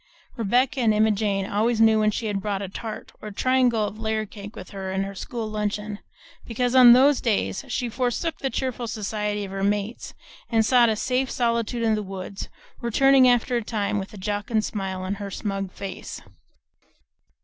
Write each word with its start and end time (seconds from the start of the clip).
Rebecca 0.35 0.79
and 0.79 0.95
Emma 0.95 1.11
Jane 1.11 1.45
always 1.45 1.79
knew 1.79 1.99
when 1.99 2.09
she 2.09 2.25
had 2.25 2.41
brought 2.41 2.63
a 2.63 2.67
tart 2.67 3.11
or 3.21 3.27
a 3.27 3.31
triangle 3.31 3.85
of 3.85 3.99
layer 3.99 4.25
cake 4.25 4.55
with 4.55 4.71
her 4.71 5.13
school 5.13 5.47
luncheon, 5.47 5.99
because 6.43 6.73
on 6.73 6.93
those 6.93 7.21
days 7.21 7.63
she 7.67 7.87
forsook 7.87 8.39
the 8.39 8.49
cheerful 8.49 8.87
society 8.87 9.45
of 9.45 9.51
her 9.51 9.63
mates 9.63 10.15
and 10.49 10.65
sought 10.65 10.89
a 10.89 10.95
safe 10.95 11.29
solitude 11.29 11.83
in 11.83 11.93
the 11.93 12.01
woods, 12.01 12.49
returning 12.79 13.29
after 13.29 13.55
a 13.57 13.63
time 13.63 13.99
with 13.99 14.11
a 14.11 14.17
jocund 14.17 14.65
smile 14.65 15.03
on 15.03 15.13
her 15.21 15.29
smug 15.29 15.71
face. 15.71 16.19